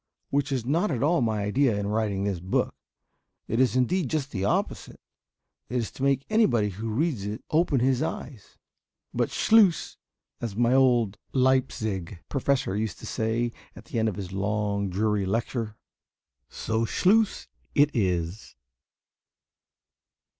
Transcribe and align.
Which 0.31 0.51
is 0.51 0.65
not 0.65 0.89
at 0.89 1.03
all 1.03 1.21
my 1.21 1.43
idea 1.43 1.77
in 1.79 1.85
writing 1.85 2.23
this 2.23 2.39
book. 2.39 2.73
It 3.47 3.59
is, 3.59 3.75
indeed, 3.75 4.09
just 4.09 4.31
the 4.31 4.43
opposite. 4.43 4.99
It 5.69 5.75
is 5.75 5.91
to 5.91 6.01
make 6.01 6.25
anybody 6.27 6.69
who 6.69 6.89
reads 6.89 7.23
it 7.27 7.43
open 7.51 7.81
his 7.81 8.01
eyes. 8.01 8.57
But, 9.13 9.29
"Schluss," 9.29 9.97
as 10.39 10.55
my 10.55 10.73
old 10.73 11.19
Leipzig 11.33 12.17
professor 12.29 12.75
used 12.75 12.97
to 12.97 13.05
say 13.05 13.51
at 13.75 13.85
the 13.85 13.99
end 13.99 14.09
of 14.09 14.15
his 14.15 14.31
long 14.33 14.89
dreary 14.89 15.27
lecture. 15.27 15.77
So 16.49 16.83
Schluss 16.83 17.45
it 17.75 17.91
is! 17.95 18.55